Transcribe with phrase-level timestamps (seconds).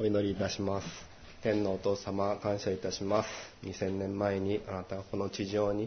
[0.00, 0.86] お祈りいたします。
[1.42, 3.28] 天のお父様、感謝いたします。
[3.64, 5.86] 2000年前にあなたがこの地上に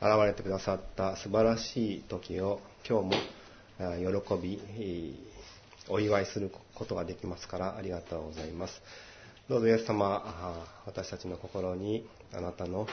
[0.00, 3.16] 現れてくださった素晴らしい時を今日
[3.80, 5.16] も喜び、
[5.88, 8.80] お祝いすることができますからありがとうございます。
[9.48, 10.22] どうぞイエス様、
[10.86, 12.86] 私たちの心にあなたの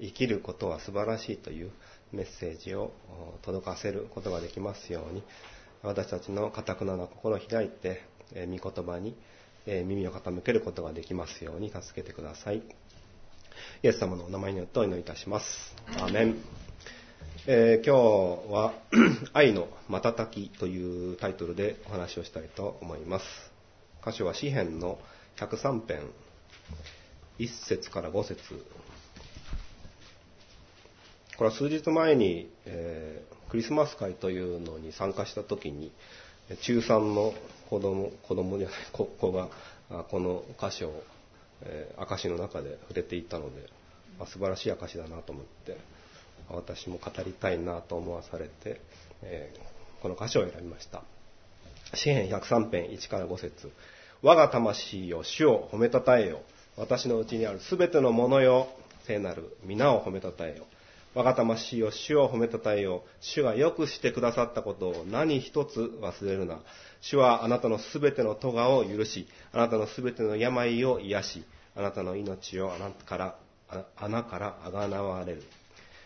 [0.00, 1.70] 生きることは素晴らしいという
[2.12, 2.92] メッセージを
[3.42, 5.22] 届かせることができますように
[5.82, 9.16] 私たちのかたくなな心を開いて御言葉に
[9.66, 12.62] 耳を傾けることができますように助けてください。
[13.82, 15.46] イエス様のお名前によってお祈りいたします。
[15.98, 16.36] アーメン、
[17.46, 17.96] えー、今
[18.48, 18.74] 日は
[19.32, 23.24] 「愛の瞬き」というタイトルでお話をしたいと思います。
[24.04, 24.98] 箇所は詩篇の
[25.36, 26.10] 103編。
[27.38, 28.64] 1節から5節。
[31.36, 35.92] これは数日前に、えー、クリスマス会というのに参加した時に
[36.62, 37.34] 中3の
[37.68, 39.48] 子供子供じゃない子が
[40.04, 40.92] この歌詞を、
[41.62, 43.68] えー、証の中で触れていたので、
[44.18, 45.78] まあ、素晴らしい証だなと思って
[46.48, 48.80] 私も語りたいなと思わされて、
[49.22, 51.02] えー、この歌詞を選びました。
[51.94, 53.70] 詩篇103編1から5節。
[54.22, 56.40] 我が魂よ主を褒めたたえよ。
[56.76, 58.68] 私のうちにあるすべてのものよ
[59.04, 60.66] 聖なる皆を褒めたたえよ。
[61.16, 63.02] 我が魂を主を褒めたたえよ。
[63.22, 66.60] 主がよくしてくださったことを何一つ忘れるな。
[67.00, 71.44] 主はあなたのすべての咎を許し、あなたのすべての病を癒し、
[71.74, 73.38] あなたの命をあなたから
[73.96, 75.42] 穴からあがなわれる。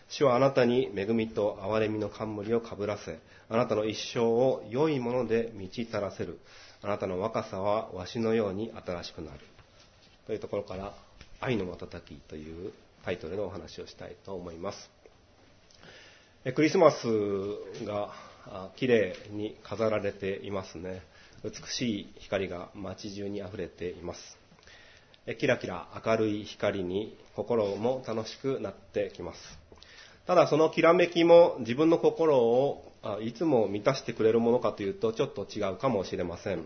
[0.07, 6.39] 主はあなたに恵みと憐れみの冠をかぶらせ、あなたの一生を良いもので満ち足らせる。
[6.83, 9.39] あなたの若さはわしのように新しくなる。
[10.25, 10.93] というところから、
[11.41, 12.71] 愛の瞬きという
[13.03, 15.00] タイトルのお話をしたいと思います。
[16.43, 17.05] クリスマス
[17.85, 18.09] が
[18.75, 21.03] 綺麗に飾られていますね。
[21.43, 24.19] 美しい光が街中に溢れています。
[25.37, 29.39] キラキラ明るい光に心も楽しくなってきます。
[30.25, 36.65] ただそのきらめきも自分の心をいつも満たしてくれるものかというとちょっと違うかもしれません。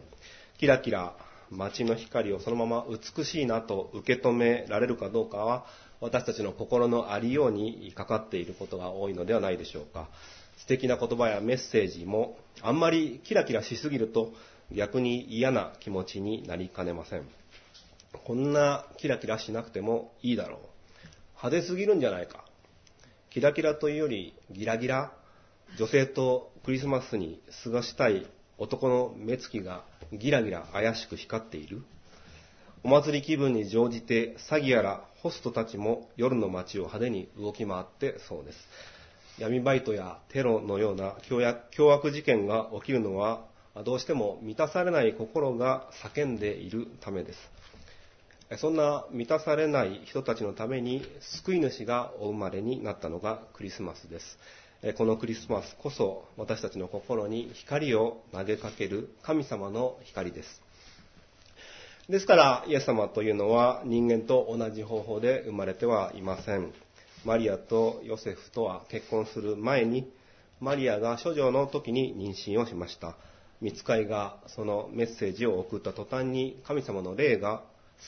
[0.57, 1.17] キラキラ
[1.51, 5.65] 街の光をそのまま美しいなと受け止められるかどうかは
[6.01, 10.09] 私たちの心のありようにかかっていることが多いのではないでしょうか。
[10.57, 14.31] 素敵な言葉やメッセージもあんまりキラキラしすぎると
[14.71, 17.27] 逆に嫌な気持ちになりかねません。
[18.23, 20.59] こんなキラキラしなくてもいいだろう。
[21.37, 22.45] 派手すぎるんじゃないか。
[23.29, 25.11] キラキラというよりギラギラ。
[25.77, 28.25] 女性とクリスマスに過ごしたい
[28.57, 29.83] 男の目つきが
[30.13, 31.83] ギラギラ怪しく光っている。
[32.85, 38.59] お祭り気分に乗じて詐欺やらホストたちも夜の街を派手に動き回ってそうです。
[39.39, 43.43] 闇バイトやテロのような凶悪事件が起きるのは
[43.85, 47.39] どうしても満たされない心が叫んでいるためです。
[48.59, 51.03] そんな満たされない人たちのために
[51.41, 54.37] 救い主がお生まれになったのがクリスマスです。
[54.95, 60.64] このクリスマスこそ私たちの心に光を投げかける神様の光です。
[62.09, 66.71] ですから、イエス様というのは人間と同じ方法で生まれてはいません。
[67.25, 70.07] マリアとヨセフとは結婚する前に、
[70.59, 73.15] マリアが処女の時に妊娠をしました。
[73.59, 77.63] 見つかいがそのメッセージを送った途端に神様の霊が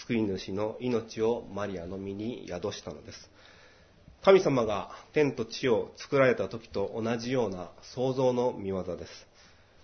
[0.05, 3.31] 救い主の命をマリアの身に宿したのです。
[4.21, 9.11] 神様が天と地を作られた時と同じような創造の見業です。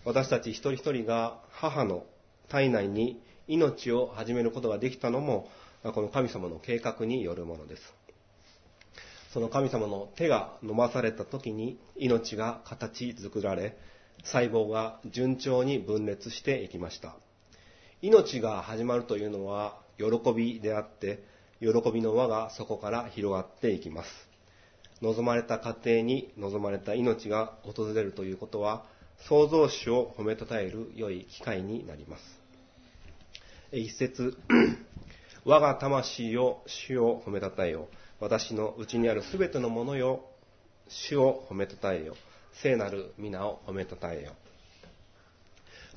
[0.05, 2.03] 私たち一人一人が母の
[2.49, 5.49] 体内に命を始めることができたのも、
[5.83, 7.81] この神様の計画によるものです。
[9.33, 13.75] その神様の手が飲まされた時に命が形作られ、
[14.23, 17.15] 細胞が順調に分裂していきました。
[18.01, 21.23] 命が始まるというのは喜びであって、
[21.59, 24.09] 喜びの輪がそこから広がっていきます。
[25.01, 28.85] 望まれた家庭に望まれた命が訪れるということは、
[29.27, 32.42] 創造主を褒めたたえる良い機会になります。
[33.77, 34.37] 一節、
[35.45, 37.87] 我が魂を主を褒めたたえよ。
[38.19, 40.25] 私のうちにあるすべてのものよ、
[40.87, 42.15] 主を褒めたたえよ。
[42.61, 44.33] 聖なる皆を褒めたたえよ。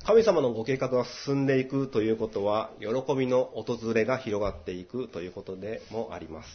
[0.05, 6.49] 神様のご計画が進んでいくということは、喜びの訪れが広がっていくということでもあります。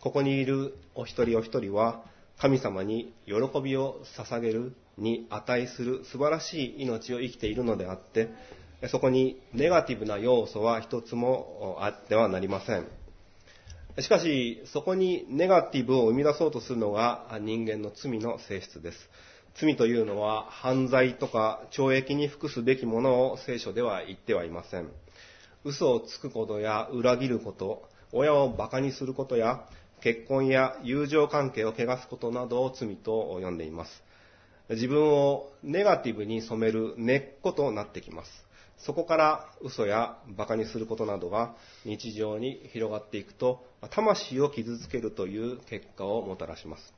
[0.00, 2.02] ここにいるお一人お一人は、
[2.38, 8.30] 神様に喜びを捧げるに値する素晴らしい命を生きているのであって、
[8.88, 12.86] そこにネガティブな要素は一つもあってはなりません。
[14.00, 18.98] しかし、そこにネガティブを生み出そうとするのが人間の罪の性質です。
[19.54, 24.88] 罪というのは犯罪とか懲役に服すべきものを聖書では言ってはいません。
[25.64, 29.64] 嘘をつくことや裏切ること、親を馬鹿にすることや
[30.00, 34.02] 結婚や友情関係を汚すことなどを罪と呼んでいます。
[34.68, 38.43] 自分をネガティブに染める根っことなってきます。
[38.78, 41.54] そこから嘘や馬鹿にすることなどが
[41.84, 46.94] 日常に広がっていくと、魂を傷つけるという結果をもたらします。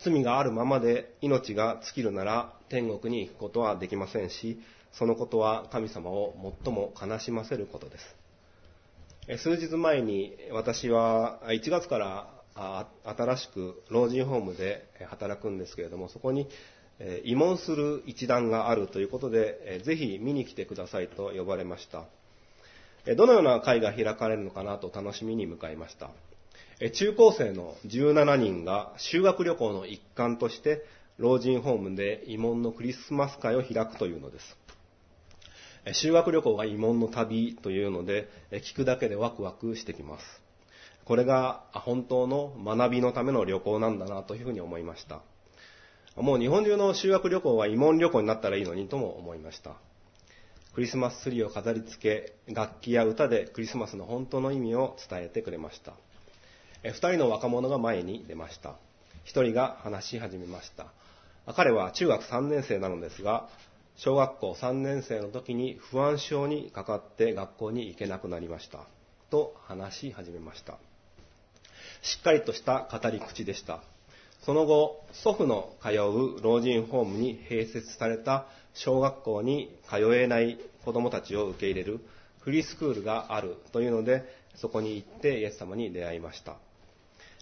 [0.00, 4.60] 罪があるままで命が尽きるなら天国に行くことはできませんし、
[4.92, 6.34] そのことは神様を
[6.64, 8.16] 最も悲しませることです。
[9.42, 16.48] 数日前に私は1月から新しく老人ホームで働くんですけれども、そこに
[16.98, 22.06] 慰問する一団があるということで、ぜひ見に来てくださいと呼ばれました。
[23.16, 26.10] どのような会が開かれるのかなと楽しみに向かいました。
[26.92, 30.84] 中高生の17人が修学旅行の一環として
[31.18, 34.56] 老人ホームで慰問のクリスマス会を開くというのです。
[35.92, 40.24] 修学旅行が慰問の旅というので、聞くだけでワクワクしてきます。
[41.04, 45.22] これが本当の学びのための旅行なんだなというふうに思いました。
[46.20, 49.72] もう日本中の修学旅行は慰問旅行になったらいいのにとも思いました。
[50.74, 51.96] クリスマスツリーを飾り付
[52.46, 55.92] け、楽器や歌でクリスマスの本当の意味を伝えてくれました。
[56.84, 58.76] 二人の若者が前に出ました。
[59.24, 60.86] 一人が話し始めました。
[61.54, 63.48] 彼は中学3年生なのですが、
[63.96, 68.86] 小学校3年生の時に不安症にかかって学校に行けなくなりました。
[69.30, 70.78] と話し始めました。
[72.02, 73.82] しっかりとした語り口でした。
[74.44, 82.00] その後、祖父の通う老人ホームに併設された小学校に通えない子供たちを受け入れる
[82.40, 84.24] フリースクールがあるというので、
[84.56, 86.56] そこに行ってイエス様に出会いました。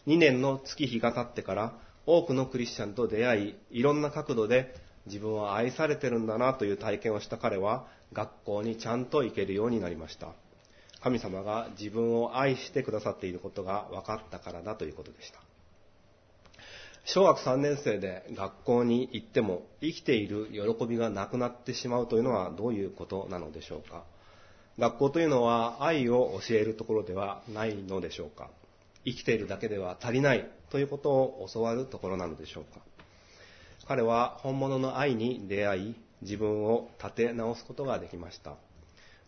[0.07, 1.75] 2年の月日が経ってから
[2.07, 4.75] 多くのクリスチャンと出会い、いろんな角度で
[5.07, 10.33] 自分は愛されてるんだなという体験をした彼は学校にちゃんと行けるようになりました。
[11.01, 15.46] 神様が自分を愛してくださっていることが分かったからだということでした。
[17.09, 24.03] 小学3年生で学校に行っても生きている喜びがなくなってしまうというのはどういうことなのでしょうか？
[24.77, 28.51] 学校というのは愛を教えるところではないのでしょうか？
[29.05, 32.81] 生きているだけでは足りないということを教わるところなのでしょうか？
[33.87, 38.57] 彼は本物の愛に出会い自分を立て直すことができました。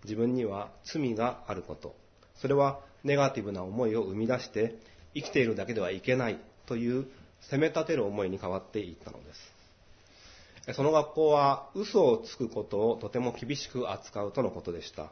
[0.02, 1.94] 自分には罪があること。
[2.40, 4.74] それはネガティブな思いを生み出して
[5.14, 7.06] 生きているだけではいけないという
[7.42, 9.34] 責め立てる思いに変わっていったので
[10.68, 15.10] すその学校は嘘をつくことをとても厳しく扱うとのことでした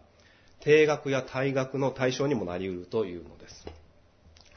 [0.61, 3.67] 定額や退学の対象にもなりうるというのです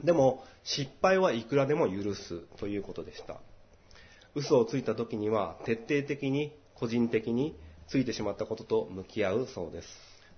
[0.03, 3.37] でも失敗はいくらでも許すということでした。
[4.35, 7.55] 嘘をついた時には徹底的に個人的に
[7.87, 9.87] ついてしまったことと向き合うそうです。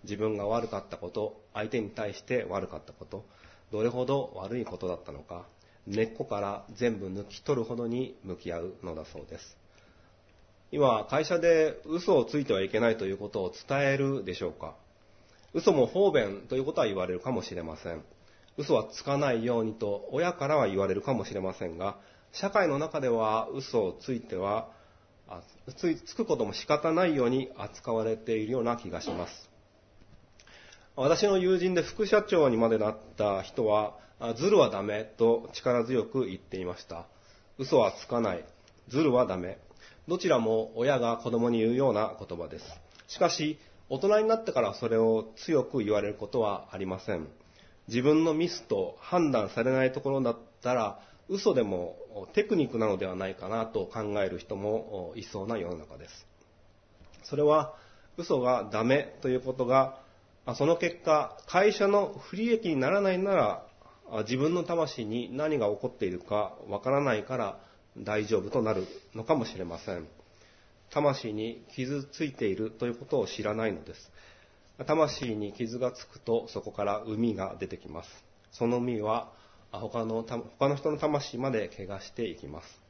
[0.04, 3.26] 自分が悪かったこと、相手に対して悪かったこと、
[3.72, 5.46] どれほど悪いことだったのか、
[5.88, 9.58] 根っこから全部抜き取るほどに向き合うのだそうです。
[10.72, 14.76] 今、会社で嘘をついてはいけないということを伝えるでしょうか？
[15.54, 18.04] 嘘も方便ということは言われるかもしれません。
[18.58, 21.98] 嘘はつかないようにと親からは言われるかもしれませんが、
[22.32, 24.70] 社会の中では嘘をついては、
[25.78, 29.50] つつくことも仕方ないように扱われているような気がします。
[30.96, 33.98] 私の友人で副社長にまでなった人は、
[34.38, 37.08] ズルはダメと力強く言っていました。
[37.58, 38.46] 嘘はつかない。
[38.88, 39.58] ズルはダメ。
[40.08, 42.66] どちらも親が子供に言うような言葉です。
[43.08, 43.58] しかし、
[43.90, 47.28] 大人になってからそれを強く言われることはありません。
[47.88, 51.98] 自分のミスと判断されないところだったら、嘘でも
[52.34, 56.28] テクニックなのではないかなと考える人もいそうな世の中です。
[57.24, 57.76] それは、
[58.18, 60.00] 嘘がダメということが、
[60.56, 63.66] その結果、会社の不利益にならないなら、
[64.20, 67.60] 自分の魂に何が起こっているかわからないから
[67.98, 70.08] 大丈夫となるのかもしれません。
[70.90, 74.12] 魂に傷ついているということを知らないのです。
[74.86, 78.10] 魂に傷がつくとそこから海が出てきます。
[78.52, 79.32] その海は
[79.72, 82.82] 他の他の人の魂まで怪我していきます。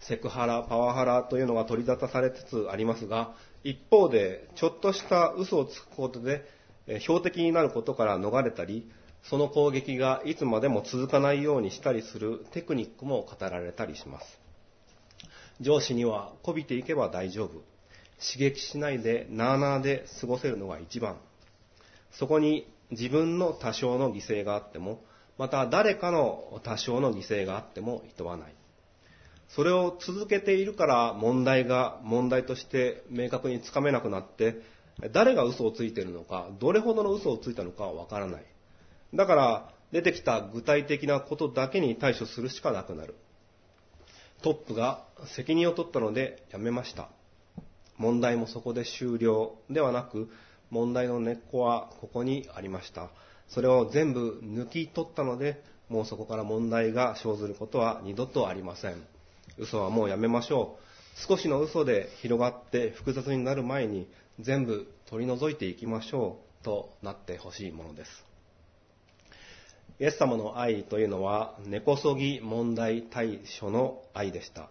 [0.00, 6.44] セクハラ、パワハラというのが取り沙汰されつつありますが、一方でちょっとした嘘をつくことで
[7.02, 8.90] 標的になることから逃れたり、
[9.22, 14.26] その攻撃がいつまでも続かないようにしたりするテクニックも語られたりします。
[15.60, 17.62] 上司には媚びていけば大丈夫。
[18.18, 21.18] 刺激しないでなあなあで過ごせるのが一番。
[22.12, 25.02] そこに自分の多少の犠牲があっても、
[25.38, 28.54] また誰かの多少の犠牲があっても厭わない。
[29.48, 34.56] それを続けているから問題が問題として明確につかめなくなって、
[35.12, 38.44] 誰が嘘をついているのか、どれほどの嘘をついたのかわからない。
[39.14, 43.14] だから、出てきた具体的なことだけに対処するしかなくなる。
[44.42, 47.08] トップが責任を取ったので辞めました。
[47.98, 50.30] 問題もそこで終了ではなく、
[50.70, 53.10] 問題の根っこはここにありました。
[53.48, 59.06] それを全部抜き取ったので、もうそこから問題が生ずることは二度とありません。
[59.58, 61.28] 嘘はもうやめましょう。
[61.28, 64.08] 少しの嘘で広がって複雑になる前に
[64.40, 68.31] 全部取り除いていきましょうとなってほしいものです。
[70.00, 74.68] イエス様の愛というのは根こそぎ問題対処の愛でした。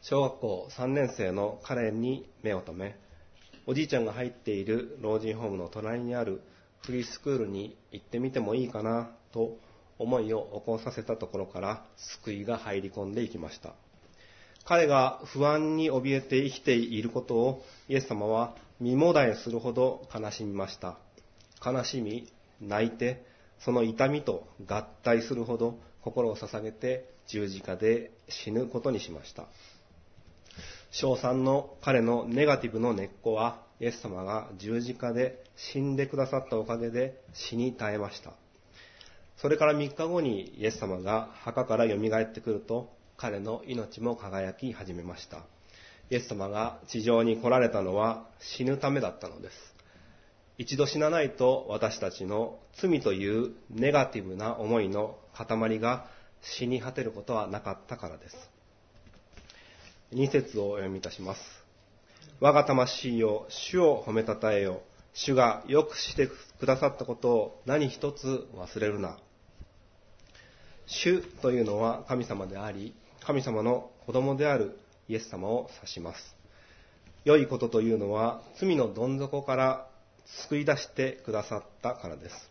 [0.00, 2.96] 小学校3年生の彼に目を留め、
[3.66, 6.40] おじいちゃんが入っている老人ホームの隣にある
[6.84, 9.58] フリースクールに行ってみてもいいかなと
[9.98, 11.84] 思いを起こさせたところから
[12.22, 13.74] 救いが入り込んでいきました。
[14.64, 20.98] 彼が不安に怯えて生きていることをイエス様は身もだえするほど悲しみました。
[21.64, 23.26] 悲しみ、泣いて、
[23.64, 29.46] その痛みと合体するほど心を捧げて十字架で死ぬことにしました。
[30.90, 38.32] 小3の彼のネガティブの根っこはイエス様が十字架で死んでくださったおかげで死に絶えました。
[39.36, 45.44] それから3日後にイエス様が墓から蘇ってくると彼の命も輝き始めました。
[46.10, 49.77] イエス様が地上に来られたのは死ぬためだったのです。
[50.58, 56.06] 一度死なないと私たちの罪というネガティブな思いの塊が
[56.42, 58.36] 死に果てることはなかったからです。
[60.12, 61.40] 2節をお読みいたします。
[62.40, 64.82] 我が魂よ、主を褒めたたえよ。
[65.14, 69.16] 主がよくしてくださったことを何一つ忘れるな。
[70.86, 76.34] 主というのは神様であり、神様の子供であるイエス様を指します。
[77.24, 79.87] 良いことというのは罪のどん底から
[80.48, 82.50] 救い出してくださったからです。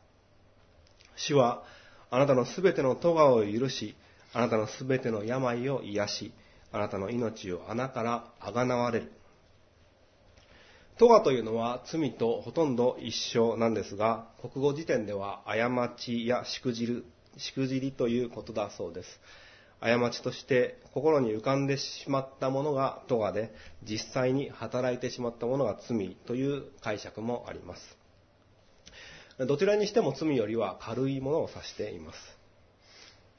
[1.15, 1.63] 主は
[2.09, 3.95] あなたのすべての咎を許し、
[4.33, 6.33] あなたのすべての病を癒し、
[6.71, 9.11] あなたの命を穴からあがなわれる。
[10.97, 17.05] 咎というのは罪とほとんど一緒なんですが、国語辞典では過ちやしくじる、
[17.37, 19.19] しくじりということだそうです。
[19.79, 23.53] 過ちとして心に浮かんでしまったものが咎で、
[23.83, 27.97] 実際に働いてしまったものが罪という解釈もあります。
[29.45, 32.17] どちらにしても罪よりは軽いものを指しています。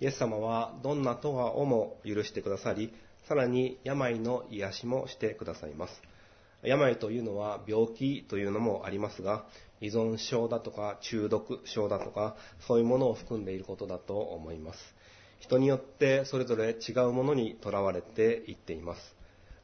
[0.00, 2.94] イエス様はどんな咎をも許してくださり、
[3.26, 6.02] さらに病の癒しもしてくださいます。
[6.62, 9.44] 病というのは病気というのもありますが、
[9.80, 14.97] 依存症だとか中毒症だとか、そういうものを含んでいることだと思います。
[15.40, 19.00] 人によってそれぞれ違うものにとらわれていっています。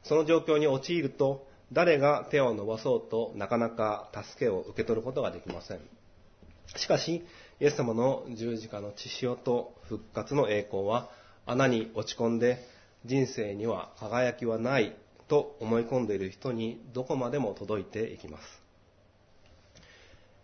[0.03, 5.79] その状況に陥ると、誰が手を伸ばそうとなかなか助けを受け取ることができません。
[6.75, 7.25] しかし、
[7.59, 11.09] イエス様の十字架の血潮と復活の栄光は
[11.45, 12.59] 穴に落ち込んで
[13.05, 14.95] 人生には輝きはない
[15.27, 18.65] と思い込んでいる人にどこまでも届いていきます。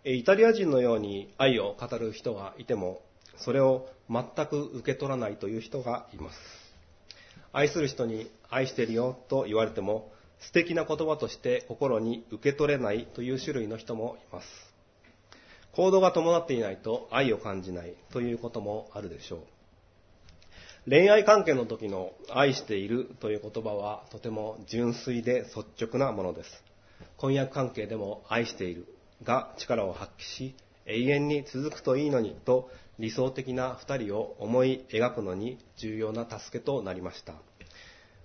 [0.04, 3.02] イタリア人のように愛を語る人がいても、
[3.38, 6.38] それを全く受け取らないという人がいます。
[7.52, 10.10] 愛する人に愛してるよと言われても、
[10.40, 14.46] 素敵な言葉として心に受け取れないという種類の人もいます。
[15.72, 19.40] 行動が伴っていないと愛を感じないということもあるでしょう。
[20.90, 26.50] 恋愛関係の時の愛しているという言葉はとても純粋で率直なものです。
[27.16, 28.86] 婚約関係でも愛している
[29.22, 30.54] が力を発揮し
[30.86, 32.68] 永遠に続くといいのにと
[32.98, 37.34] 理想的な二人を思い描くのに重要な助けとなりました。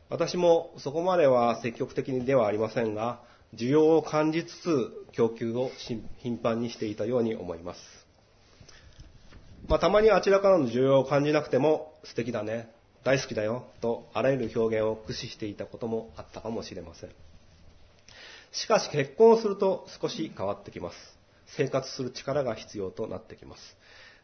[0.10, 3.22] 私もそこまでは積極的にではありませんが、
[3.56, 5.72] 需要を感じつつ供給を
[6.18, 7.80] 頻繁にしていたように思います。
[9.68, 12.70] まあ、たまにあちらからの需要を感じなくても素敵だね、
[13.04, 17.10] 大好きだよとあらゆる表現を駆使していたこともあったかもしれません。
[18.52, 20.98] しかし結婚をすると少し変わってきます。
[21.48, 23.78] 生活する力が必要となってきます。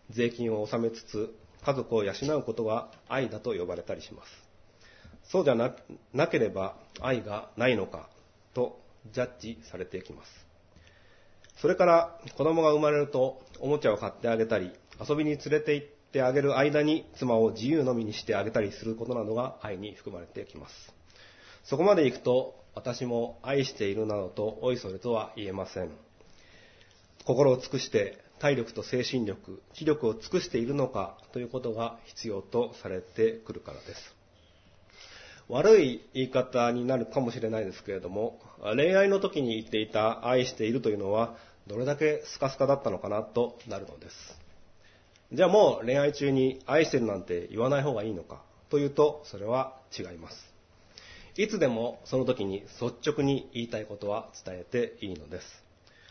[0.09, 1.33] 税金を納めつつ
[1.65, 4.29] 家族を養うことが愛だと呼ばれたりします。
[5.23, 5.75] そうじゃな
[6.13, 8.09] なければ愛がないのか
[8.53, 8.79] と
[9.11, 10.45] ジャッジされていきます。
[11.57, 14.71] それから子供が生まれるとおもちゃを買ってあげたり
[15.07, 20.93] 遊びに連れて行ってあげる間に妻を自由のみにしてあげたりすることなどが愛に含まれてきます。
[21.63, 25.91] そこまで行くと私も愛しているなどとおいそれとは言えません。
[27.25, 34.15] 心を尽くして体力と精神力、気力を尽くしているのかということが必要とされてくるからです。
[35.47, 38.41] 悪い言い方になるかもしれないですけれども、
[38.75, 44.15] 恋愛の時に言っていた愛しているというのは、どれだけスカスカだったのかなとなるのです。
[45.31, 50.53] じゃあもう恋愛中に愛してるなんて言わない方がいいのかというと、それは違います。
[51.37, 55.63] いつでもその時に率直に言いたいことは伝えていいのです。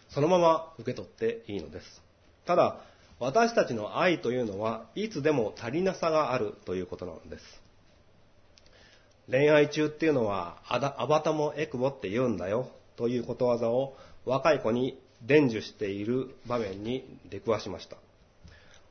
[0.09, 2.02] そのまま受け取っていいのです。
[2.47, 2.79] ただ、
[3.19, 7.45] 私たちの愛というのはいつでも足りなさがあるということなのです。
[9.31, 17.97] 恋愛中っていうのはアバタもエクボって言うんだよということわざを若い子に伝授している場面に出くわしました。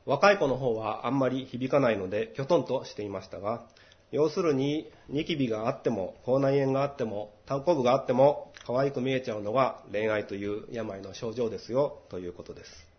[0.04, 3.66] 若い子の方はあんまり響かないので、きょとんとしていましたが、
[4.10, 12.91] 要するに、ニキビがあっても、口内炎があっても、単行部があっても、可愛く見えちゃうのが恋愛という病の症状ですよ、ということです。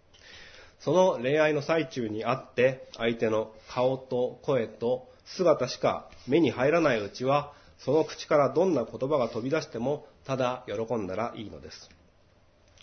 [0.84, 11.90] その恋愛の最中にあって、相手の顔と声と姿しか目に入らないうちは、その口からどんな言葉が飛び出しても、ただ喜んだらいいのです。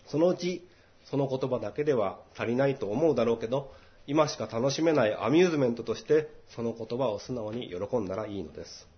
[0.06, 0.66] そのうち、
[1.04, 3.72] その言葉だけでは足りないと思うだろうけど、
[4.06, 8.88] 今しか楽しめないアミューズメントとしてその言葉を素直に喜んだらいいのです。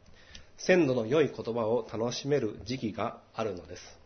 [0.59, 4.02] 鮮度の良い言葉を楽しめる時期があるのです。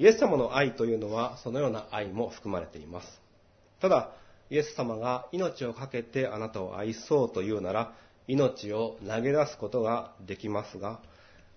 [0.00, 3.20] イエス様の愛というのはそのような愛も含まれています。
[3.82, 4.12] ただ、
[4.48, 7.92] イエス様が命を懸けてあなたを愛そうというなら、
[8.26, 11.02] 命を投げ出すことができますが、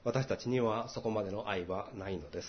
[0.04, 2.48] 私たちにはそこまでの愛はないのです。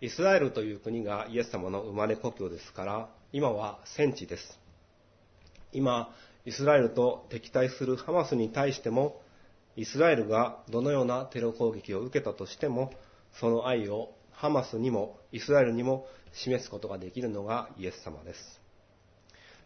[0.00, 4.56] イスラエルという国がイエス様の生まれ故郷ですから、今は戦地です。
[5.72, 6.14] 今、
[6.44, 9.20] イスラエルと敵対するハマスに対しても、
[9.74, 12.92] イスラエルがどのようなテロ攻撃を受けたとしても、
[13.40, 18.60] その愛をハマスにもイスラエルにも示すことができるのがイエス様です。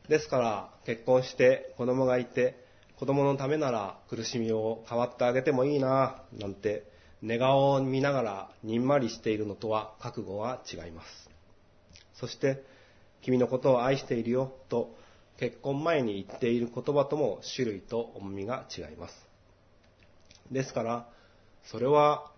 [0.09, 2.57] ですから、結婚して子供がいて、
[2.97, 6.85] 子供のためなら苦しみを代わってあげてもいいな、なんて
[7.21, 11.31] 寝顔を見ながらにんまりしているのとは覚悟は違います。
[12.15, 12.65] そして、
[13.21, 14.97] 君のことを愛しているよと
[15.39, 19.15] 結婚前に言っている言葉とも種類と重みが違います。
[20.51, 21.09] ですから、
[21.65, 22.31] それは、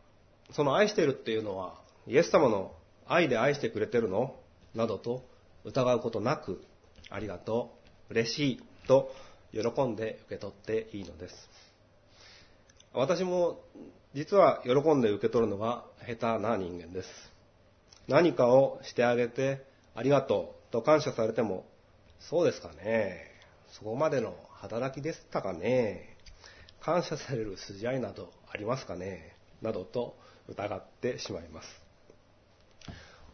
[0.53, 2.75] その愛しているっていうのは、イエス様の
[3.07, 4.35] 愛で愛してくれてるの？
[4.75, 5.25] などと
[5.65, 6.63] 疑うことなく、
[7.11, 7.77] ありがと
[8.11, 9.11] う、嬉しいと
[9.53, 11.35] 喜んで受け取っていいのです。
[12.93, 13.61] 私も
[14.15, 17.09] 実は喜んで受け取るのが下手な人間です。
[18.07, 19.65] 何かをしてあげて
[19.95, 21.65] ありがとうと感謝されても、
[22.21, 23.31] そうですかね。
[23.73, 26.17] そこまでの働きでしたかね。
[26.81, 29.37] 感謝される筋合いなどありますかね。
[29.63, 30.17] などと
[30.49, 31.84] 疑ってしまいます。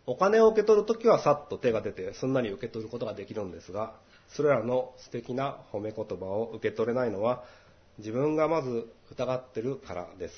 [0.06, 3.94] お金を受け取るときはさっと手が出てすんなり受け取ることができるんですが、
[4.28, 7.44] それらの素敵な褒め言葉を受け取れないのは
[7.98, 10.34] 自分がまず疑ってるからです。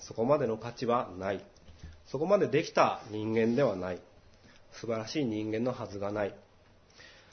[0.00, 1.44] そこまでの価値はない。
[2.06, 4.00] そこまでできた人間ではない。
[4.72, 6.34] 素晴らしい人間のはずがない。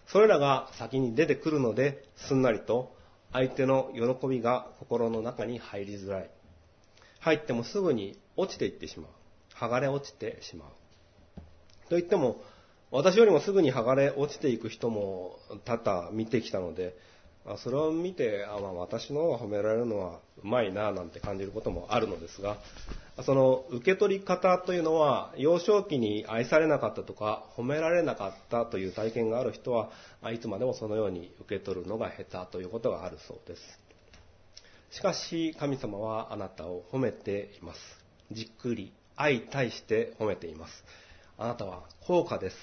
[0.08, 2.96] それらが先に出てくるので、すんなりと
[3.32, 6.30] 相手の喜びが心の中に入りづらい。
[7.20, 9.12] 入ってもすぐに落ちていってしまう。
[9.56, 10.68] 剥がれ落ちてしまう。
[11.90, 12.42] と言っても、
[12.92, 16.96] 私よりもすぐに剥がれ落ちていく人も多々見てきたので、
[17.58, 22.58] それを見て、あまあ、私の方が褒められるのはうまいななんて感じることもあるのですが、
[23.26, 29.92] その受け取り方というのは、幼少期に愛されなかったとか、褒められなかったという体験がある人は、
[30.32, 33.62] いつまでもそのように受け取るのが下手ということがあるそうです。
[34.92, 37.80] しかし、神様はあなたを褒めています。
[38.32, 40.84] じっくり、愛対して褒めています。
[41.38, 42.56] あなたは高価です。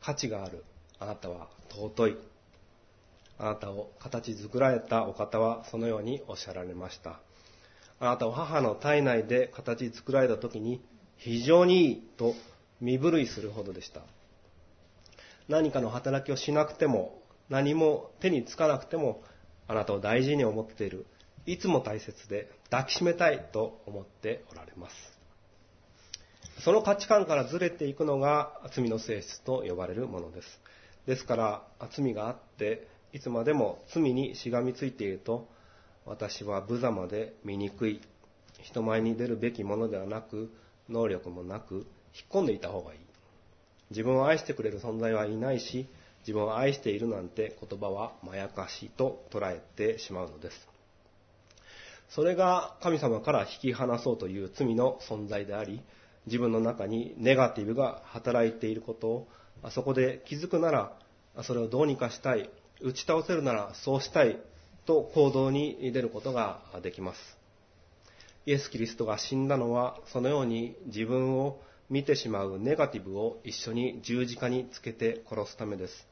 [0.00, 0.64] 価値がある。
[0.98, 2.16] あなたは尊い。
[3.38, 7.20] あなたを形作られたお方はそのようにおっしゃられました。
[8.00, 10.82] あなたを母の体内で形作られた時に
[11.16, 12.34] 非常にいいと
[12.80, 14.02] 身震いするほどでした。
[15.48, 19.22] 何かの働きをしなくても何も手につかなくても
[19.66, 21.06] あなたを大事に思っている。
[21.46, 25.13] いつも大切で抱きしめたいと思っておられます。
[26.60, 30.48] その価値観からずれていくのが罪の性質と呼ばれるものです。
[31.06, 31.62] ですから、
[31.94, 35.48] 罪があって、いつまでも罪にしがみついていると、
[36.06, 38.00] 私は無様で醜い、
[38.62, 40.50] 人前に出るべきものではなく、
[40.88, 41.84] 能力もなく、引っ
[42.30, 43.00] 込んでいた方がいい。
[43.90, 45.86] 自分を愛してくれる存在はいないし、
[46.20, 50.68] 自分を愛しているなんて言葉はまやかしと捉えてしまうのです。
[52.08, 55.82] それが神様から引き離そうという罪の存在であり、
[56.26, 59.28] 自分の中にネガティブが働いていることを、
[59.70, 60.96] そこで気づくなら、
[61.42, 64.38] それをどうにかしたい、打ち倒せるならそうしたい
[64.86, 67.18] と行動に出ることができます。
[68.46, 71.60] イエス・キリストが死んだのは、そのように自分を
[71.90, 76.06] 見てしまうネガティブを一緒に十字架につけて殺すためです。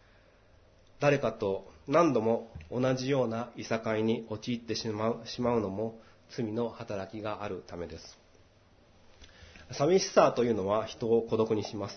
[1.01, 5.99] 誰かと何度も同じようないさかいに陥ってしまうしまうのも
[6.31, 8.22] 罪の働きがあるためです。
[9.73, 11.97] 寂しさというのは人を孤独にします。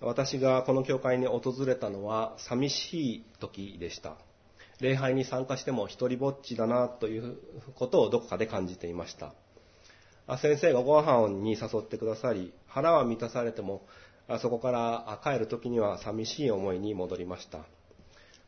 [0.00, 4.16] 私がこの教会に訪れたのは寂しい時でした。
[4.80, 7.36] 礼拝に参加しても一人ぼっちだなという
[7.74, 9.34] ことをどこかで感じていました。
[10.38, 13.82] 先生がご飯に誘ってくださり、腹は満たされても、
[14.40, 17.58] そこから帰る時には寂しい思いに戻りました。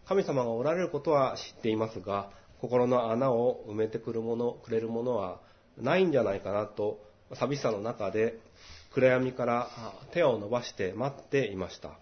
[0.07, 5.41] 神様がおられることは知っていますが、心の穴を埋めてくるもの、くれるものは
[5.77, 8.39] ないんじゃないかなと、寂しさの中で
[8.97, 9.69] 暗闇から
[10.15, 11.99] 手を伸ばして待っていました。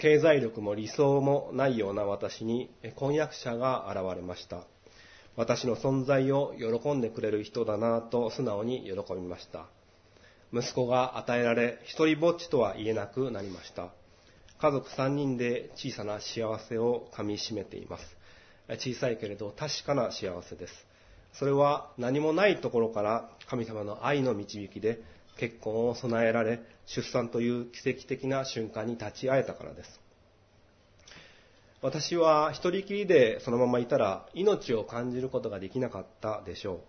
[0.00, 4.64] 経済力も理想もないような私に婚約者が現れました。
[5.36, 9.66] 私の存在を喜んでくれる人だなと素直に喜びました。
[10.54, 13.90] 息子が与えられ、一人ぼっちとは言えなくなりました。
[14.58, 18.16] 家族3人で小さな幸せをかみしめています。
[18.80, 20.72] 小さいけれど確かな幸せです。
[21.34, 25.02] それは何もないところから神様の愛の導きで
[25.36, 30.00] 結婚を備えられ、出産という奇跡的な瞬間に立ち会えたからです。
[31.82, 36.80] 私は一人きりでそのままいたら命を感じることができなかったでしょう。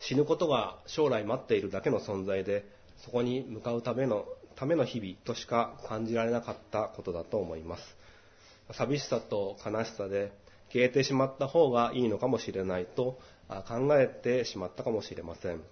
[0.00, 2.64] 死ぬことが将来待っているだけの存在で、
[3.04, 4.24] そこに向かうための
[4.56, 7.96] ための日々としか感じられなかったことだと思います。
[8.72, 10.32] 寂しさと悲しさで
[10.72, 15.62] 消えてしまった方がいいのかもしれないと考えてしまったかもしれません。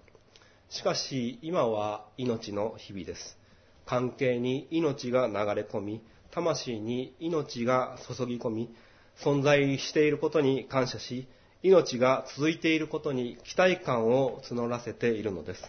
[0.69, 3.37] しかし今は命の日々です。
[3.85, 6.01] 関係に命が流れ込み、
[6.31, 8.75] 魂に命が注ぎ込み、
[9.17, 11.27] 存在していることに感謝し、
[11.63, 15.63] 命が続いていることに期待感を募らせているのです。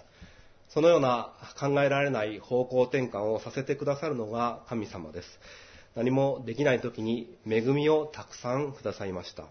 [0.68, 5.28] そのような考えられない方向転換をさせてくださるのが神様です。
[5.94, 9.44] 何もできない時に恵みをたくさんくださいました。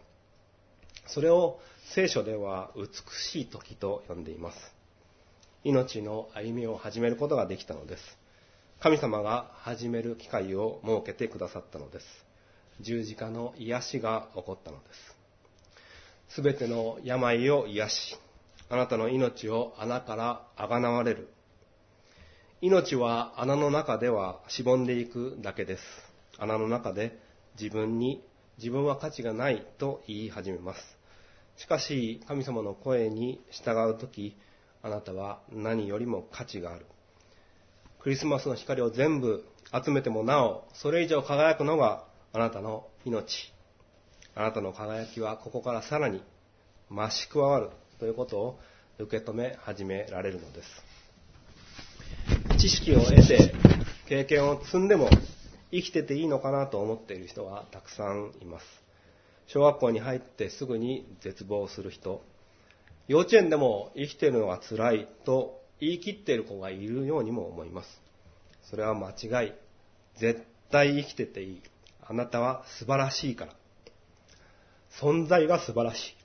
[1.08, 1.60] それを
[1.96, 2.88] 聖書では美
[3.32, 4.77] しい時と呼んでいます。
[5.68, 8.04] 命の歩みを始めることができたのです。
[8.80, 12.06] 神様が始める機会を設けてくださったのです。
[12.80, 14.84] 十字架の癒しが起こったので
[16.30, 16.36] す。
[16.36, 18.18] すべての病を癒し、
[18.70, 21.28] あなたの命を穴からあがなわれる。
[22.62, 25.84] 命は穴の中ではしぼんでいくだけです。
[26.38, 27.20] 穴の中で
[27.60, 28.24] 自分に
[28.58, 30.80] 自分は価値がないと言い始めます。
[31.58, 34.38] しかし神様の声に従うとき、
[34.82, 36.86] あなたは何よりも価値がある。
[38.00, 43.54] クリスマスの光を全部集めてもなお、それ以上輝くのがあなたの命。
[44.36, 46.24] あなたの輝きはここからさらに
[46.90, 48.60] 増し加わるということを
[49.00, 50.70] 受け止め始められるのです。
[52.58, 53.54] 知識を得て
[54.08, 55.10] 経験を積んでも
[55.72, 58.66] 生きてていいのかなと思っている人はたくさんいます。
[59.48, 62.22] 小学校に入ってすぐに絶望する人、
[63.08, 68.02] 幼稚園でも生きているのが辛いと言い切っている子がいるようにも思います。
[68.64, 69.54] それは間違い。
[70.18, 71.62] 絶対生きてていい。
[72.06, 73.54] あなたは素晴らしいから。
[75.00, 76.18] 存在が素晴らしい。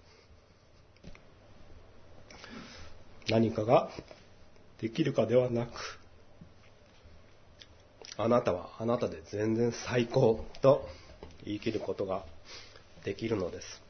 [3.28, 3.90] 何かが
[4.80, 6.00] できるかではなく、
[8.16, 10.88] あなたはあなたで全然最高と
[11.44, 12.24] 言い切ることが
[13.04, 13.82] できるのです。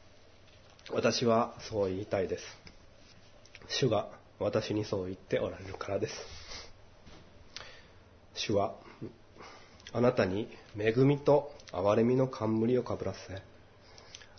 [0.91, 2.62] 私はそう言いたいです。
[3.67, 6.13] 主が私にそう言っておられるからです。
[8.35, 8.75] 主は、
[9.91, 13.41] あなたに恵みと憐れみの冠をかぶらせ、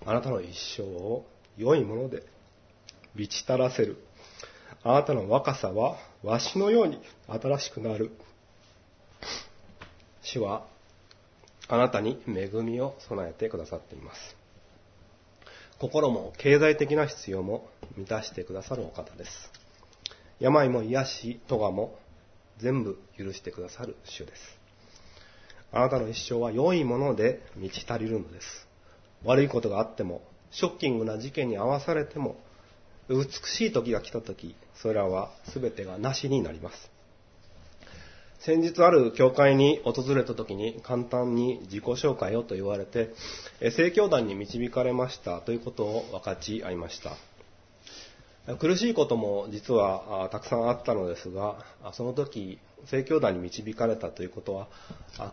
[0.04, 1.24] あなたの一生を
[1.56, 2.22] 良いもので
[3.14, 3.96] 満ち足らせる。
[4.82, 8.10] あなたの若さはわしのように新しくなる。
[10.22, 10.66] 主は、
[11.68, 14.43] あなたに恵みを備えてくださっています。
[15.78, 19.50] 心も経済的な必要も満たしてくださるお方です。
[20.40, 21.98] 病も癒し、咎も
[22.58, 24.58] 全部許してくださる主です。
[25.72, 28.68] あなたの一生は良いもので満ち足りるのです。
[29.24, 32.36] 悪いことがあっても、ショッキングな事件に遭わされても、
[33.08, 36.93] 美しい時が来た時、それらは全てがなしになります。
[38.44, 43.08] 先日ある教会に訪れた時に簡単に自己紹介をと言われて、
[43.70, 47.16] 正教団に導かれましたということを分かち合いました。
[48.56, 54.68] 苦しいことも実はたくさんあったのですが、その時聖教団に導かれたということは、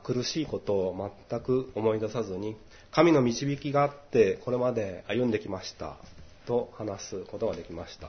[0.06, 2.56] 苦しいことを全く思い出さずに、
[2.92, 5.98] 神の導きがあってこれまで歩んできました
[6.46, 8.08] と話すことができました。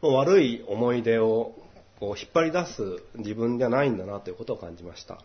[0.00, 1.56] もう悪い思い出を
[1.98, 5.18] こう引っ張り出す自分ではないんだなということを感じました。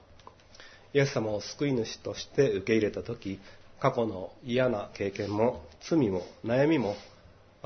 [0.94, 3.40] イエス様を救い主として受け入れた時、
[3.84, 6.96] 過去の嫌な経験も罪も悩みも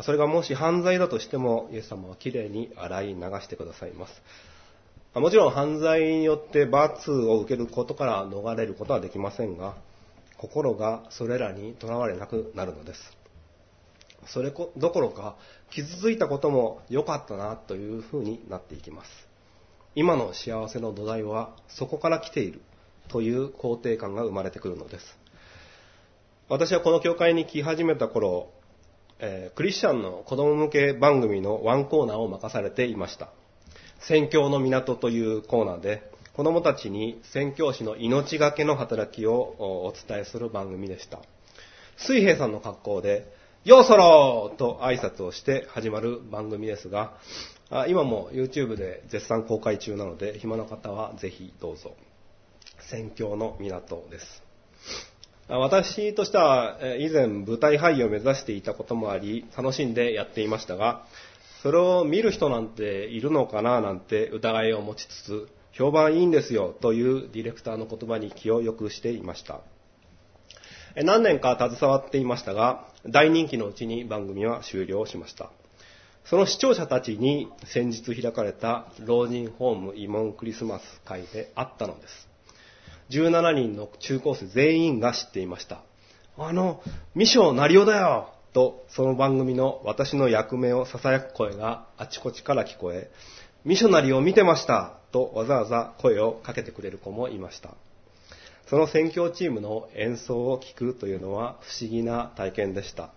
[0.01, 4.13] それがもし犯罪だとしてもイエス様はきれいに洗い流してくださいます
[5.13, 9.75] もちろん犯罪によって罰を受けることから逃れることはできませんが
[10.37, 13.16] 心がそれらにとらわれなくなるのです
[14.27, 15.35] それどころか
[15.71, 19.09] 傷ついたことも良かったなというふうになっていきます
[19.95, 22.61] 今の幸せの土台はそこから来ている
[23.07, 25.17] という肯定感が生まれてくるのです
[26.49, 28.49] 私はこの教会に来始めた頃、
[29.19, 33.33] えー、クリスチャンの子供向け番組のワンコーナーを任されていました。
[33.99, 41.19] 宣教の港というコーナーで、子供たちに宣教師の命がけの働きをお伝えする番組でした。
[41.97, 43.27] 水平さんの格好で、
[43.67, 47.17] ようそろと挨拶をして始まる番組ですが、
[47.89, 51.93] 今も YouTube で絶賛公開中なので、暇な方はぜひどうぞ。
[52.89, 54.41] 宣教の港です。
[55.49, 61.05] 私としては以前舞台俳優を目指していたこともあり楽しんでやっていましたが
[61.63, 69.61] それを見る人なんているのかななんて疑いを持ちつつ評判いいんですよというディレクターの言葉に気を良くしていました
[71.03, 75.51] 何年か携わっていましたが大人気のうちに番組は終了しました
[76.25, 82.27] その視聴者たちに先日開かれた老人ホーム慰問クリスマス会であったのです
[83.09, 85.81] 17人の中高生全員が知っていました。
[86.37, 86.81] あの、
[87.15, 93.09] ミショナリオだよと、その番組の私の役目を囁く声があちこちから聞こえ、
[93.65, 97.71] ミショナリを見てましたとわざわざ声をかけてくれる子もいました。
[98.69, 103.11] その選挙チームの演奏を聞くというのは不思議な体験でした。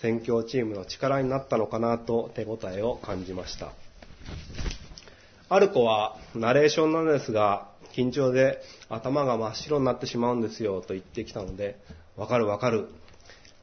[0.00, 3.72] 選挙チームの力になったのかなと手応えを感じました。
[5.48, 11.78] ある子はナレーションなんですが、緊張で頭が真っ白になってしまうんですよと言ってきたので、
[12.16, 12.88] わかるわかる。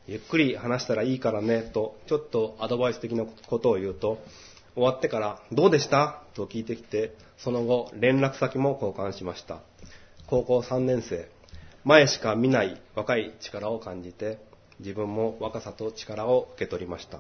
[0.08, 4.19] ゆっくり話したらいいからねと、ちょっとアドバイス的なことを言うと、
[4.76, 9.60] 終わってからどうでしたと聞いてきて、その後連絡先も交換しました。
[10.32, 11.28] 高校3年生、
[11.84, 14.39] 前しか見ない若い力を感じて、
[14.80, 17.17] 自分も若さと力を受け取りました。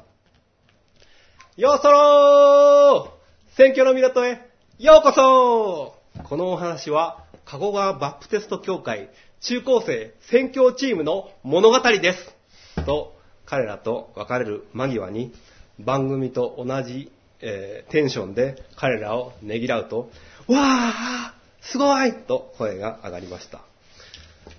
[1.57, 4.39] ようそろー選挙の港へ
[4.79, 9.09] ようこそこのお話は、加古川バプテスト協会
[9.41, 12.85] 中高生宣教チームの物語です。
[12.85, 13.13] と、
[13.45, 15.33] 彼らと別れる間際に、
[15.81, 20.09] 番組と同じ、えー、テンションで彼らをねぎらうと、
[20.47, 23.61] わーすごいと声が上がりました。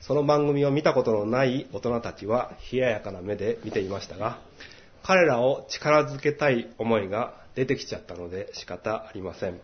[0.00, 4.38] その番組を見たことのない大人たちは冷ややかな目で見ていましたが、
[5.02, 9.60] 彼らを力づけたい思いが出てきちゃったので仕方ありません。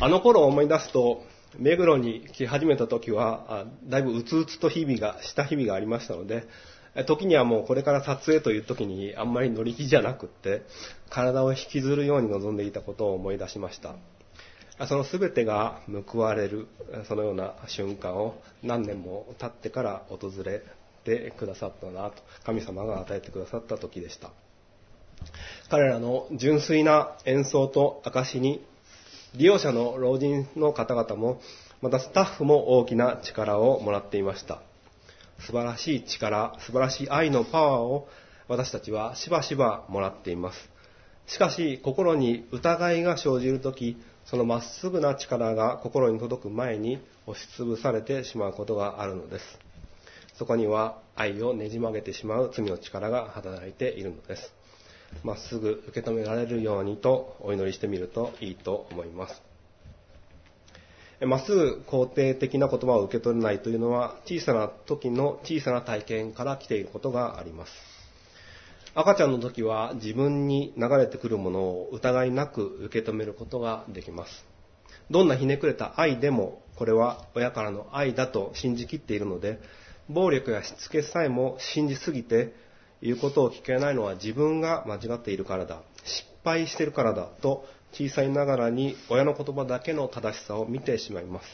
[0.00, 1.22] あの頃を思い出すと、
[1.58, 6.44] 目黒に来始めた時は、だいぶうつうつと日々が、した日々がありましたので、
[7.06, 10.62] 時にはもうこれから撮影という時にあんまり乗り気じゃなくって、
[11.10, 13.96] 体を引きずるように臨んでいたことを思い出しました。
[14.86, 16.66] その全てが報われる、
[17.06, 20.62] そのような瞬間を何年も経ってから訪れ
[21.04, 24.30] てくださったなと、神様が与えてくださった時でした。
[25.68, 28.64] 彼らの純粋な演奏と証に
[29.34, 31.40] 利用者の老人の方々も、
[31.82, 34.62] またスタッフも大きな力をもらっていました。
[35.40, 38.08] 素晴らしい力、素晴らしい愛のパワーを
[38.48, 40.70] 私たちはしばしばもらっています。
[41.26, 49.44] しかし、心に疑いが生じるとき、そのまっすぐな力が心に届く前に押しつぶされてしまうことがあるのです。
[50.36, 54.52] そこには愛をねじ曲げてしまう罪の力が働いているのです。
[55.24, 59.42] まっすぐ受け止められるようにとお祈りしてみるといいと思います。
[61.26, 67.89] まっすぐ肯定的な言葉を受け取れないというのは小さな時の小さな体験から来ていることがあります。
[68.94, 74.44] 赤ちゃんの時は自分に流れてくるものを疑いなく受け止めることができます。
[75.10, 79.60] どんなひねくれた愛でもこれは親からの愛だと信じきっているので
[80.08, 82.52] 暴力やしつけさえも信じすぎて
[83.00, 85.82] 言うことを聞けないのは自分が間違っているからだ。
[86.04, 87.26] 失敗しているからだ。
[87.42, 91.46] と小さいながらに親の言葉だけの正しさを見てしまいます。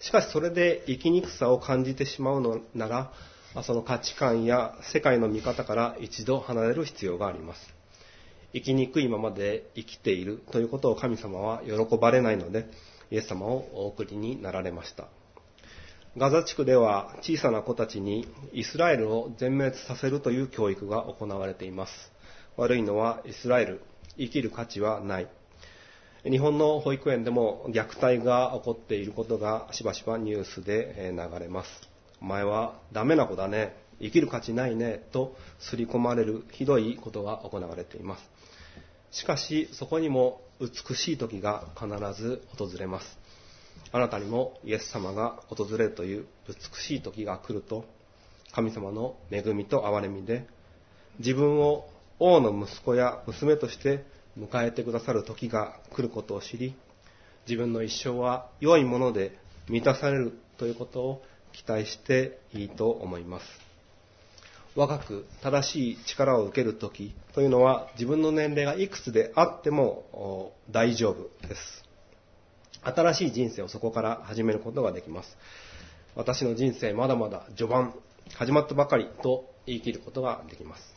[0.00, 3.12] しかしそれで生きにくさを感じてしまうのなら、
[3.62, 7.74] その価値観や世界の見方から一度離れる必要があります。
[8.52, 12.68] 生きにくいままで生きているということを神様は喜ばれないので、
[13.10, 15.08] イエス様をお送りになられました。
[16.16, 22.12] ガザ地区では小さな子たちにイスラエルを全滅させるという教育が行われています。
[22.56, 23.82] 悪いのはイスラエル、
[24.16, 25.28] 生きる価値はない。
[26.22, 31.93] 日本の保育園でも虐待が起こっていることがしばしばニュースで流れます。
[32.24, 38.22] お前はダメな子だね、生きる価値ないね、と刷り込まれるひどいことが行われています。
[39.10, 41.86] しかし、そこにも美しい時が必
[42.18, 43.18] ず訪れます。
[43.92, 47.84] あなたにもイエス様が訪れるという美しい時が来ると、
[48.52, 50.46] 神様の恵みと憐れみで、
[51.18, 54.02] 自分を王の息子や娘として
[54.38, 56.74] 迎えてくださる時が来ることを知り、
[57.46, 59.36] 自分の一生は良いもので
[59.68, 61.22] 満たされるということを
[61.54, 63.46] 期待していいと思います。
[64.76, 71.84] 若く正しい力を受ける時というのは自分の年齢がいくつであっても大丈夫です。
[72.82, 75.36] 新しい人生をそこから始めることができます。
[76.16, 77.94] 私の人生まだまだ序盤、
[78.34, 80.94] 始まったばかりと言い切ることができます。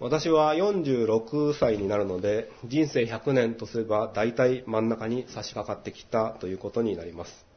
[0.00, 7.51] 私は46歳になるので、人生100年とすれば大体真ん中に差し掛かってきたということになります。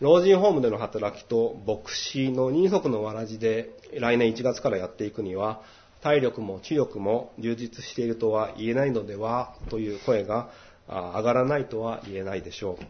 [0.00, 5.60] 老人ホームでの働きと牧師の二足のわらじで来年1月からやっていくには、
[6.02, 10.50] 体力も知力も充実しているとは言えないのではという声が
[10.86, 12.84] 上がらないとは言えないでしょう。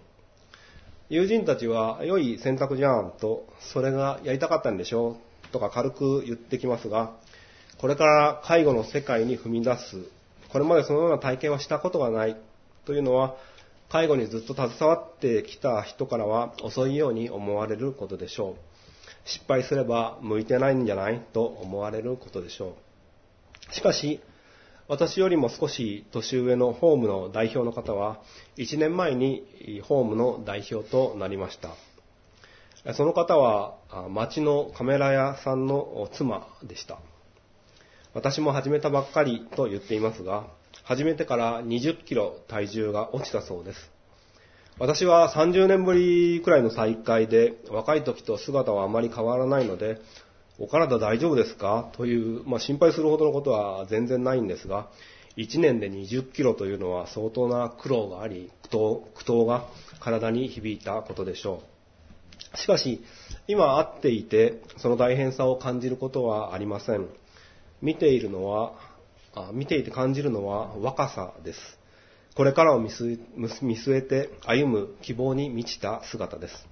[1.08, 5.16] 友人たちは良い選択じゃんと、それがやりたかったんでしょ
[5.48, 7.14] うとか軽く言ってきますが、
[7.78, 10.04] これから介護の世界に踏み出す、
[10.50, 12.36] これまでそのような体験はしたことがない
[12.84, 13.34] というのは、
[13.90, 18.54] 介護にずっと携わってきた人からは遅いように思われることでしょう。
[19.24, 22.74] 失敗すれば向いてないんじゃないと思われることでしょ
[23.70, 23.74] う。
[23.74, 24.20] しかし、
[24.88, 28.20] 私よりも少し年上のホームの代表の方は、
[28.56, 31.74] 1年前にホームの代表となりました。
[32.94, 33.74] その方は、
[34.08, 36.98] 町のカメラ屋さんの妻でした。
[38.14, 40.46] 私も始めたばっかりと言っていますが、
[40.88, 43.90] 始めてから20キロ体重が落ちたそうです。
[44.78, 50.00] 私は30年ぶりくらいの再会で、若い時と姿はあまり変わらないので、
[50.58, 51.90] お体大丈夫ですか？
[51.92, 54.88] という、まあ、心配するほどのことは全然ないんですが、
[55.36, 59.66] 1年で20キロというのは相当な苦労があり、苦闘苦闘が
[60.00, 61.60] 体に響いたことでしょ
[62.54, 62.56] う。
[62.56, 63.04] しかし、
[63.46, 67.08] 今会っていて、その大変さを感じることはありません。
[67.82, 68.72] 見ているのは、
[69.52, 71.78] 見ていて感じるのは若さです。
[72.34, 73.18] これからを見据
[73.94, 76.66] えて歩む希望に満ちた姿です。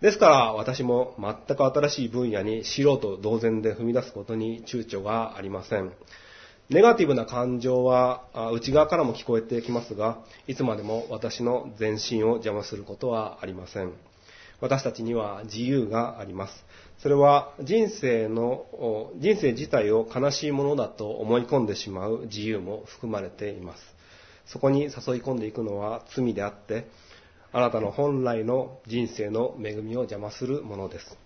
[0.00, 5.92] ですから私も全く新しい分野に素人同然で踏み出すことに躊躇がありません。
[6.68, 13.92] ネガティブな感情は内側からも聞こえてきますが、いつまでも私の前進を邪魔することはありません。
[14.60, 16.64] 私たちには自由があります。
[16.98, 18.66] それは人生の、
[19.16, 23.82] 人生自体を悲しいものだと思い込んでしまう自由も含まれています。
[24.46, 24.90] そこに誘い
[25.22, 26.86] 込んでいくのは罪であって、
[27.52, 31.18] あなたの本来の人生の恵みを邪魔するものです。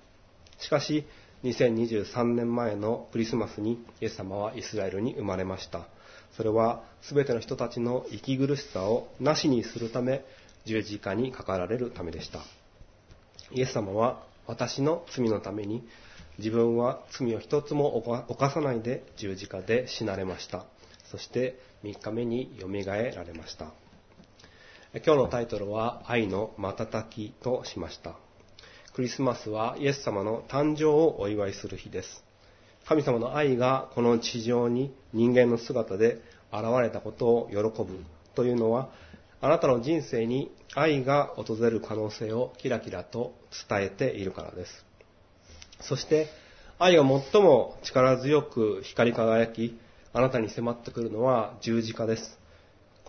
[0.59, 1.05] しかし、
[1.45, 5.87] 2023年前のクリスマスにイエス様はイスラエルに生まれました。
[6.37, 10.25] それは全ての人たちの息苦しさをなしにするため
[10.65, 12.41] 十字架にかかられるためでした。
[13.53, 15.87] イエス様は私の罪のために
[16.39, 17.97] 自分は罪を一つも
[18.29, 20.65] 犯さないで十字架で死なれました。
[21.11, 23.67] そして3日目によみがえられました。
[24.95, 28.17] 今日のタイトルは愛の瞬きとしました。
[28.95, 32.25] クリスマスはイエス様の誕生をお祝いする日です。
[32.87, 36.21] 神様の愛がこの地上に人間の姿で
[36.53, 38.91] 現れたことを喜ぶというのは、
[39.41, 43.35] あなたの人生に愛が訪れる可能性をキラキラと
[43.69, 44.85] 伝えているからです。
[45.81, 46.29] そして、
[46.79, 49.79] 愛が最も力強く光り輝き、
[50.13, 52.41] あなたに迫ってくるのは十字架です。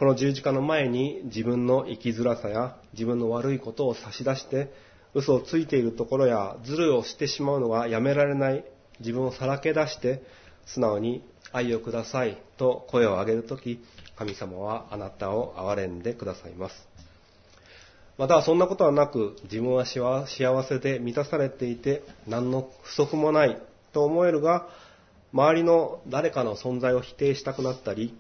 [0.01, 4.73] この十字架の前に自分の生きづらさや自分の悪いことを差し出して
[5.13, 8.65] 嘘をついているところやズルをしてしまうのはやめられない
[8.99, 10.23] 自分をさらけ出して
[10.65, 13.83] 素直に愛をくださいと声を上げるとき
[14.21, 16.87] 神様はあなたを憐れんでくださいます。
[18.19, 23.59] またそんなことはなく自分は幸せで満たされていて何の不足もない
[23.93, 24.67] と思えるが
[25.33, 28.15] 周りの誰かの存在を否定したくなったり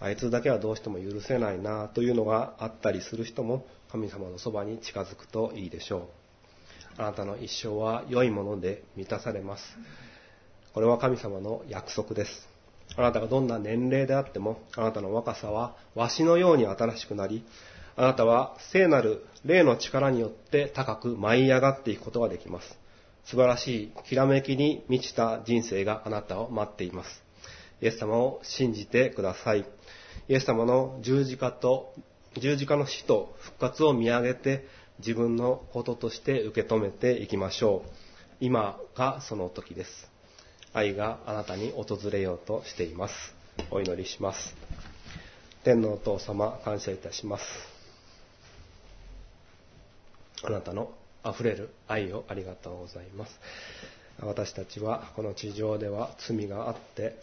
[0.00, 7.00] あいつだけはどうしても許せないなというのがあったりする人も神様のそばに近づくといいでしょう。
[7.00, 9.62] あなたの一生は良いもので満たされます。
[10.74, 12.51] これは神様の約束です。
[12.96, 17.44] あなたがどんな年齢であっても、あなたの若さはわしのように新しくなり、
[17.96, 22.78] あなたは聖なる霊の力によって高く舞い上がっていくことができます。
[23.24, 27.22] 素晴らしい、きらめきに満ちた人生があなたを待っています。
[27.80, 29.66] イエス様を信じてください。
[30.28, 31.94] イエス様の十字架と、
[32.38, 34.66] 十字架の死と復活を見上げて、
[34.98, 37.90] 自分のこととして受け止めていきましょう。
[38.40, 40.10] 今がその時です。
[40.74, 43.14] 愛があなたに訪れようとしています。
[43.70, 44.54] お祈りします。
[45.64, 47.44] 天皇お父様、感謝いたします。
[50.42, 50.90] あなたの
[51.24, 53.38] 溢れる愛をありがとうございます。
[54.20, 57.18] 私たちはこの地上では罪があって、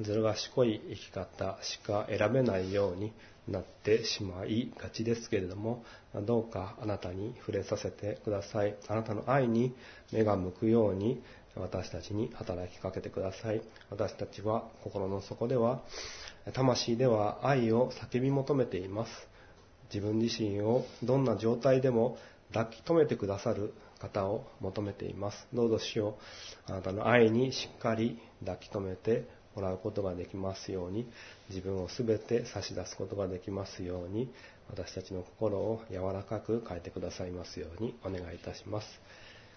[0.00, 3.12] ずる賢い生き方しか選べないように
[3.48, 5.84] なってしまいがちですけれども、
[6.14, 8.76] どうかあなたに触れさせてください。
[8.86, 9.74] あなたの愛に
[10.12, 11.20] 目が向くように
[11.56, 13.62] 私たちに働きかけてください。
[13.90, 15.82] 私たちは心の底では、
[16.52, 19.10] 魂では愛を叫び求めています。
[19.92, 22.18] 自分自身をどんな状態でも
[22.52, 25.46] 抱き留めてくださる方を求めています。
[25.52, 26.16] どうぞしよ。
[26.66, 31.08] あなたの愛にしっかり抱き留めてもらうことができますように、
[31.48, 34.30] 自分を全て差し出すことができますように、
[34.68, 38.86] 私たちの心を柔らかく変えてくださいますようにお願いいたします。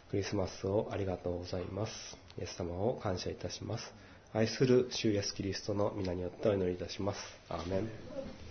[0.10, 2.18] クリスマスをありがとうございます。
[2.39, 3.93] イエス様を感謝いたします。
[4.34, 7.20] 愛する主イエスキリストの皆によってお祈りいたします。
[7.49, 8.49] アーメン